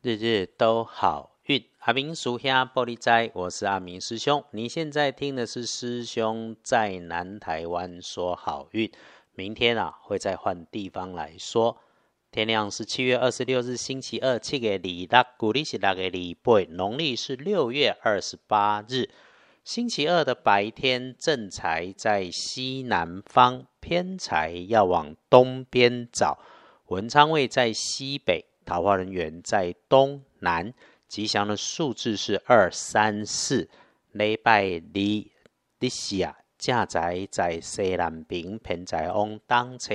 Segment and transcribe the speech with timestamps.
[0.00, 4.44] 日日都好运，阿明属下玻璃斋，我是阿明师兄。
[4.52, 8.88] 你现在听的是师兄在南台湾说好运。
[9.34, 11.78] 明天啊，会再换地方来说。
[12.30, 19.10] 天亮是七月二十六日星期二，七月二六，古历是六月二八，农历是六月二十八日
[19.64, 26.38] 星期二的白天，正财在西南方，偏财要往东边找，
[26.86, 28.44] 文昌位在西北。
[28.68, 30.74] 桃花人员在东南，
[31.08, 33.66] 吉祥的数字是二三四。
[34.12, 35.24] 礼拜二，
[35.80, 39.94] 日时啊，正在在西南边，偏在往东车。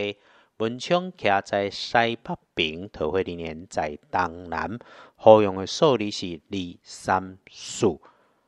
[0.57, 4.79] 文昌徛在西北边，桃花人员在东南。
[5.15, 7.99] 好用的数字是二三四。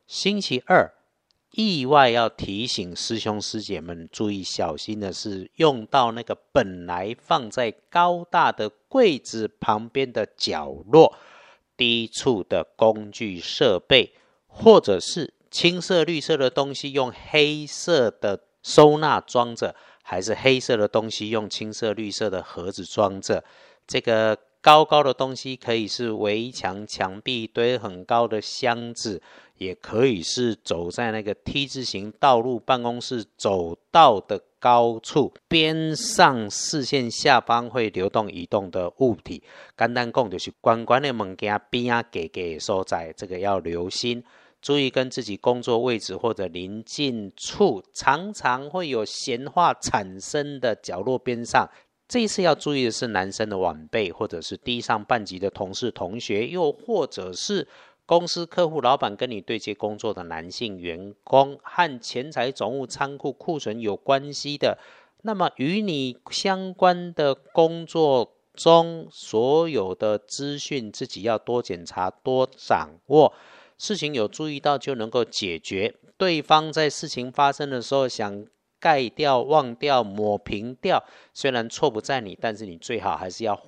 [0.08, 0.92] 星期二。
[1.56, 11.16] 意外要提醒师兄师姐们注意小心的是，用到那个本来放在高大的柜子旁边的角落、
[11.74, 14.12] 低处的工具设备，
[14.46, 23.42] 或者是青色、绿色的东西用黑色的收纳装着，还是黑色的东西用青色、绿色的盒子装着，
[23.86, 24.36] 这个。
[24.62, 29.22] 高高的东西可以是围墙、墙壁堆很高的箱子，
[29.58, 39.42] 也可以是走在那个 T 字形道路、办公室走道的高处边上视线下方会流动移动的物体。
[39.76, 44.22] 简单讲就是关关的物件边啊给给所在，这个要留心，
[44.60, 51.68] 注意跟自己工作位置或者临近处常常会有闲话产生的角落边上。
[52.08, 57.66] 这一次要注意的是，男生的晚辈，或者是低上半级的同事、同学，又或者是
[58.06, 64.78] 公司客户、老板跟你对接工作的男性员工，和钱财、总务、仓库、库存有关系的，
[65.22, 73.32] 那么与你相关的工作中所有的资讯，自己要多检查、多掌握。
[73.76, 75.94] 事情有注意到就能够解决。
[76.16, 78.46] 对方在事情发生的时候想。
[78.78, 81.02] 盖掉、忘掉、抹平掉，
[81.32, 83.58] 虽然错不在你，但是你最好还是要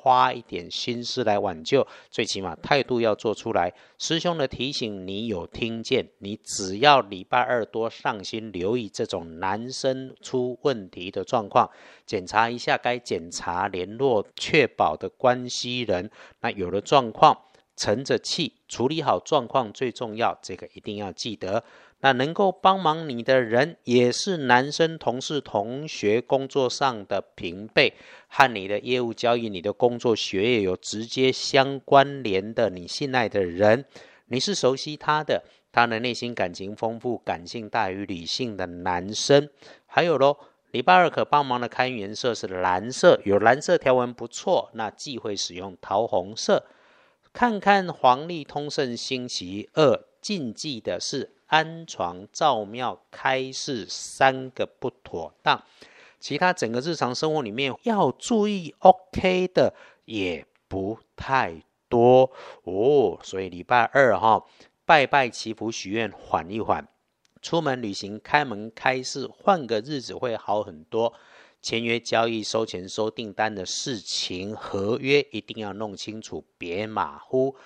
[0.00, 3.74] 花一点心思来挽救，最起码态度要做出来。
[3.98, 6.08] 师兄的提醒你有听见？
[6.18, 11.68] 你只要礼拜二多上心留意这种男生出问题的状况，
[12.06, 16.08] 检查一下该检查、联络、确保的关系人。
[16.40, 17.36] 那有了状况，
[17.76, 21.64] 沉着气处理好状况最重要，这个一定要记得。
[22.00, 27.94] 那能够帮忙你的人，也是男生、同事、同学、工作上的平辈，
[28.28, 33.84] 和你的业务交易、你的工作、学业有直接相关联的，你信赖的人，
[34.26, 35.42] 你是熟悉他的，
[35.72, 39.48] 他的内心感情丰富、感性大于理性的男生。
[39.86, 40.36] 还有喽，
[40.70, 46.64] 礼拜二可帮忙的开运色是蓝色，有蓝色条纹不错，那忌讳使用桃红色。
[47.32, 51.32] 看看黄历通胜星期二，禁忌的是。
[51.48, 55.62] 安床、造庙、开市三个不妥当，
[56.20, 62.30] 其他整个日常生活里面要注意 OK 的也不太多
[62.64, 63.18] 哦。
[63.22, 64.44] 所以礼拜二哈，
[64.84, 66.86] 拜拜祈福许愿，缓一缓，
[67.40, 71.12] 出门旅行、开门开市，换个日子会好很多。
[71.60, 77.56] 签约交易、收钱收订单的事情，合约一定要弄清楚，别马虎。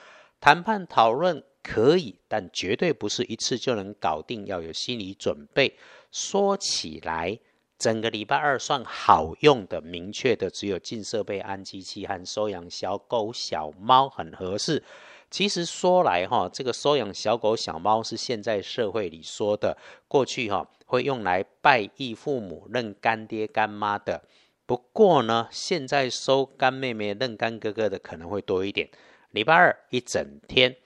[0.41, 1.44] 谈判讨论。
[1.62, 5.77] 可以，但绝对不是一次就能搞定，要有心理准备。
[6.11, 7.39] 说起来，
[7.78, 14.83] 整个礼拜二算好用的、明确的，只有进设备、安机器和收养小狗、小猫很合适。
[15.31, 24.22] 其实说来哈，这个收养小狗、小猫是现在社会里说的，过去哈会用来拜义父母、认干爹干妈的。
[24.67, 28.91] 不过呢，现在收干妹妹、认干哥哥的可能会多一点。
[29.31, 30.77] 礼拜二一整天。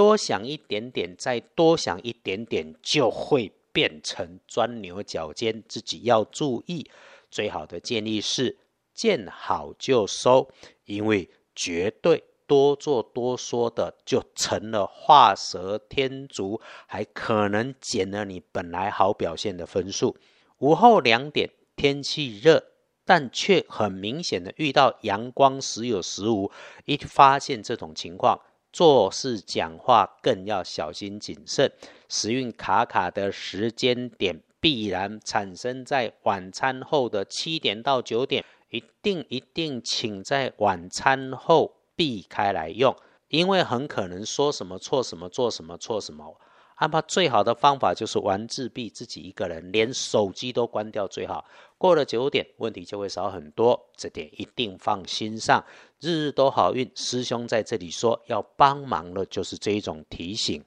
[0.00, 5.62] 多想一点点，再多想一点点，就会变成钻牛角尖。
[5.68, 6.90] 自己要注意。
[7.30, 8.56] 最好的建议是
[8.94, 10.48] 见好就收，
[10.86, 20.16] 因为绝对多做多说的，就成了画蛇添足，还可能减了你本来好表现的分数。
[20.60, 22.64] 午后两点，天气热，
[23.04, 26.50] 但却很明显的遇到阳光时有时无。
[26.86, 28.40] 一发现这种情况。
[28.72, 31.72] 做事讲话更要小心谨慎，
[32.08, 42.94] 时运卡卡的时间点必然产生在晚餐后的七点到九点，一定一定请在晚餐后避开来用，
[43.28, 46.36] 因为很可能说什么错什么做什么错什么。
[46.80, 51.44] 安排最好的方法就是玩自闭，自己一个人，连手机都关掉最好。
[51.76, 55.62] 过了九点，问题就会少很多，这点一定放心上。
[56.00, 56.90] 日日都好运。
[56.94, 60.64] 师兄在这里说要帮忙的，就是这一种提醒。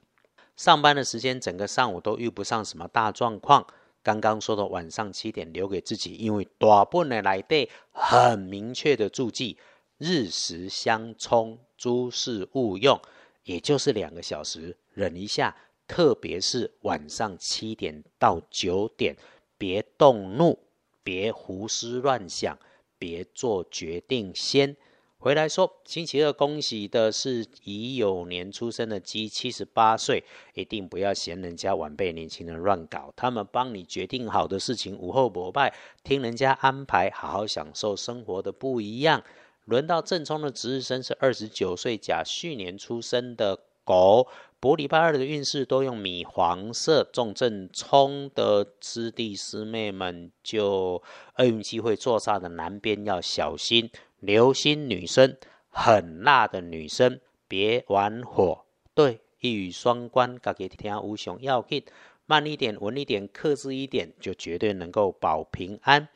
[0.56, 3.66] 上班的时间，整个上午都遇不上什么大状况。
[4.00, 9.58] 刚刚说的晚上七点留给自己，因为大部分来对很明确的注记：
[9.98, 13.00] 日时相冲，诸事勿用，
[13.42, 15.56] 也就是两个小时，忍一下。
[15.86, 19.16] 特别是晚上七点到九点，
[19.58, 20.58] 别动怒，
[21.02, 22.58] 别胡思乱想，
[22.98, 24.76] 别做决定，先。
[25.18, 30.22] 回来说，星期二恭喜的是乙酉年出生的鸡，七十八岁，
[30.52, 39.22] 一定不要嫌人家晚辈年轻人乱搞，他们帮你决定好的事情，午后膜拜，听人家安排，好好享受生活的不一样。
[39.64, 44.26] 轮到正冲的值日生是二十九岁甲戌年出生的狗，
[44.58, 51.02] 博礼拜二的运势都用米黄色，重症冲的师弟师妹们就
[51.36, 53.90] 厄运机会坐煞的南边要小心。
[54.20, 55.36] 留心女生，
[55.68, 58.64] 很辣的女生，别玩火。
[58.94, 61.84] 对，一语双关，家己听无熊要紧，
[62.24, 66.08] 慢一点，稳一点，克制一点，就绝对能够保平安。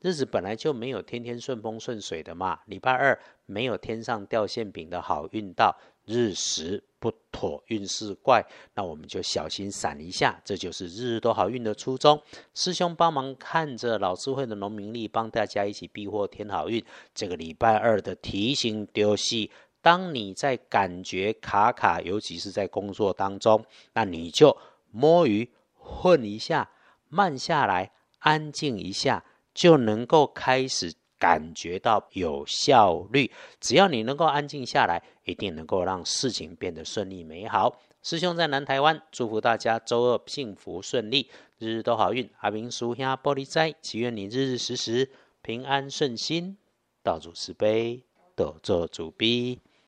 [0.00, 2.60] 日子本来就没有天天顺风顺水的嘛。
[2.66, 5.76] 礼拜二没有天上掉馅饼的好运到。
[6.06, 8.44] 日时不妥，运势怪，
[8.74, 12.22] 那我们就小心闪一下，这就是日日都好运的初衷。
[12.54, 16.82] 师兄帮忙看着老师会的农民历，帮大家一起避祸添好运。
[17.12, 19.50] 这个礼拜二的提醒丢戏，
[19.82, 24.56] 当你在感觉卡卡，尤其是在工作当中，那你就
[24.90, 26.70] 摸鱼混一下，
[27.08, 30.94] 慢下来，安静一下，就能够开始。
[31.18, 37.78] 感觉到有效率，只要你能够安静下来，一定能够让事情变得顺利美好。
[38.02, 41.28] 师兄在南台湾，祝福大家周二幸福顺利，
[41.58, 42.30] 日日都好运。
[42.38, 45.10] 阿明叔兄玻璃斋，祈愿你日日时时
[45.42, 46.56] 平安顺心，
[47.02, 48.04] 道主慈悲，
[48.36, 49.60] 得做主逼。